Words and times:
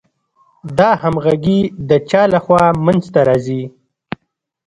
دا 0.77 0.89
همغږي 1.01 1.59
د 1.89 1.91
چا 2.09 2.21
له 2.33 2.39
خوا 2.45 2.63
منځ 2.85 3.03
ته 3.13 3.21
راځي؟ 3.27 3.63